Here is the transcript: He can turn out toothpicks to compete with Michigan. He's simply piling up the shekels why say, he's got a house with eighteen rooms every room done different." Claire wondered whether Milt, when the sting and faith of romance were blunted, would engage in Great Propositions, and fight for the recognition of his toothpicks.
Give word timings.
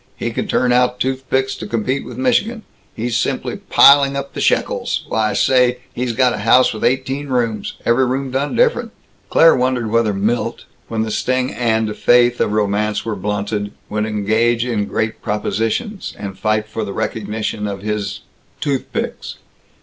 He 0.17 0.31
can 0.31 0.47
turn 0.47 0.71
out 0.71 0.99
toothpicks 0.99 1.55
to 1.57 1.67
compete 1.67 2.03
with 2.03 2.17
Michigan. 2.17 2.63
He's 2.95 3.15
simply 3.15 3.57
piling 3.57 4.15
up 4.15 4.33
the 4.33 4.41
shekels 4.41 5.05
why 5.09 5.33
say, 5.33 5.77
he's 5.93 6.13
got 6.13 6.33
a 6.33 6.39
house 6.39 6.73
with 6.73 6.83
eighteen 6.83 7.27
rooms 7.27 7.73
every 7.85 8.05
room 8.07 8.31
done 8.31 8.55
different." 8.55 8.93
Claire 9.29 9.55
wondered 9.55 9.91
whether 9.91 10.11
Milt, 10.11 10.65
when 10.87 11.03
the 11.03 11.11
sting 11.11 11.53
and 11.53 11.95
faith 11.95 12.41
of 12.41 12.51
romance 12.51 13.05
were 13.05 13.15
blunted, 13.15 13.73
would 13.91 14.07
engage 14.07 14.65
in 14.65 14.85
Great 14.85 15.21
Propositions, 15.21 16.15
and 16.17 16.35
fight 16.35 16.67
for 16.67 16.83
the 16.83 16.93
recognition 16.93 17.67
of 17.67 17.83
his 17.83 18.21
toothpicks. 18.59 19.35